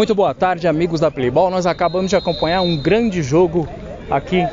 [0.00, 1.50] Muito boa tarde, amigos da Playball.
[1.50, 3.68] Nós acabamos de acompanhar um grande jogo
[4.10, 4.48] aqui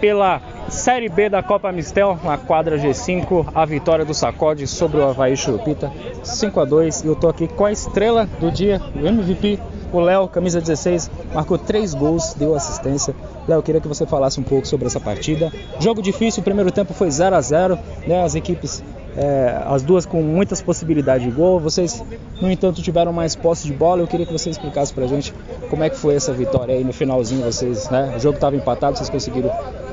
[0.00, 5.04] pela Série B da Copa Mistel, na quadra G5, a vitória do Sacode sobre o
[5.04, 9.04] Havaí Churupita, 5 a 2 E eu tô aqui com a estrela do dia, o
[9.04, 9.58] MVP,
[9.92, 13.16] o Léo, camisa 16, marcou três gols, deu assistência.
[13.48, 15.52] Léo, queria que você falasse um pouco sobre essa partida.
[15.80, 17.76] Jogo difícil, o primeiro tempo foi 0 a 0
[18.06, 18.22] né?
[18.22, 18.80] As equipes
[19.16, 21.60] é, as duas com muitas possibilidades de gol.
[21.60, 22.02] Vocês,
[22.40, 24.02] no entanto, tiveram mais posse de bola.
[24.02, 25.32] Eu queria que você explicasse pra gente
[25.70, 27.44] como é que foi essa vitória aí no finalzinho.
[27.44, 28.12] Vocês, né?
[28.16, 29.52] O jogo estava empatado, vocês conseguiram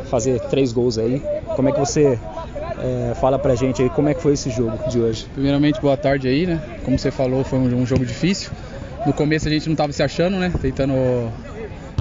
[0.10, 1.22] fazer três gols aí.
[1.56, 2.18] Como é que você
[2.80, 5.28] é, fala pra gente aí como é que foi esse jogo de hoje?
[5.34, 6.60] Primeiramente, boa tarde aí, né?
[6.84, 8.52] Como você falou, foi um, um jogo difícil.
[9.06, 10.52] No começo a gente não estava se achando, né?
[10.62, 10.94] Tentando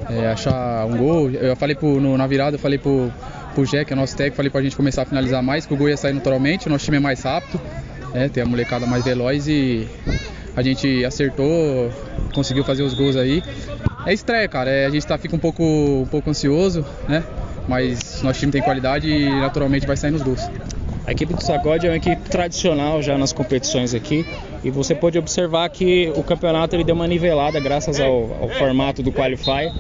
[0.09, 1.31] é, achar um gol.
[1.31, 3.11] Eu falei pro, no, na virada, eu falei pro
[3.55, 5.97] pro Jack, nosso técnico, falei pra gente começar a finalizar mais, que o gol ia
[5.97, 7.61] sair naturalmente, o nosso time é mais rápido,
[8.15, 9.87] é, tem a molecada mais veloz e
[10.57, 11.91] a gente acertou,
[12.35, 13.43] conseguiu fazer os gols aí.
[14.07, 17.23] É estreia, cara, é, a gente tá, fica um pouco, um pouco ansioso, né?
[17.69, 20.49] Mas nosso time tem qualidade e naturalmente vai sair nos gols.
[21.07, 24.25] A equipe do Sacode é uma equipe tradicional já nas competições aqui
[24.63, 29.03] e você pode observar que o campeonato ele deu uma nivelada graças ao, ao formato
[29.03, 29.73] do Qualify.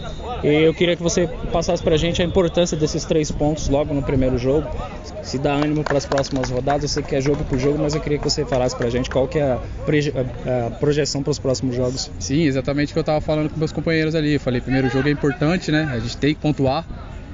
[0.42, 3.92] E eu queria que você passasse para a gente a importância desses três pontos logo
[3.92, 4.69] no primeiro jogo,
[5.22, 6.82] se dá ânimo para as próximas rodadas.
[6.82, 8.91] Eu sei que é jogo por jogo, mas eu queria que você falasse para a
[8.91, 9.58] gente qual que é a,
[10.66, 12.10] a projeção para os próximos jogos.
[12.19, 14.34] Sim, exatamente o que eu estava falando com meus companheiros ali.
[14.34, 15.91] Eu falei, primeiro jogo é importante, né?
[15.92, 16.86] A gente tem que pontuar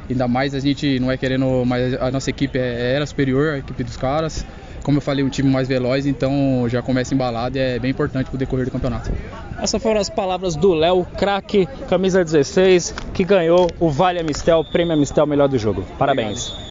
[0.09, 3.59] Ainda mais a gente não é querendo, mas a nossa equipe é, era superior à
[3.59, 4.47] equipe dos caras.
[4.83, 8.29] Como eu falei, um time mais veloz, então já começa embalado e é bem importante
[8.29, 9.11] para o decorrer do campeonato.
[9.61, 14.95] Essas foram as palavras do Léo, craque, camisa 16, que ganhou o Vale Amistel, Prêmio
[14.95, 15.85] Amistel Melhor do Jogo.
[15.99, 16.49] Parabéns.
[16.49, 16.65] Obrigado.